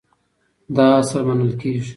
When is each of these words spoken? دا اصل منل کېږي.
دا 0.75 0.85
اصل 1.01 1.21
منل 1.27 1.51
کېږي. 1.61 1.81